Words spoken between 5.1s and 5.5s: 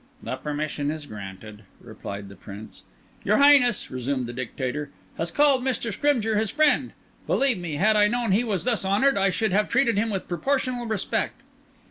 "has